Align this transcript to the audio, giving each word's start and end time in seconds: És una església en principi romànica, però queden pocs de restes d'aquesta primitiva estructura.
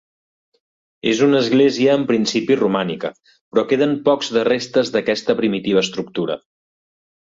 És 1.09 1.19
una 1.25 1.41
església 1.43 1.97
en 1.97 2.07
principi 2.11 2.57
romànica, 2.61 3.11
però 3.53 3.67
queden 3.73 3.93
pocs 4.09 4.33
de 4.39 4.47
restes 4.49 4.91
d'aquesta 4.97 5.37
primitiva 5.43 5.85
estructura. 5.89 6.39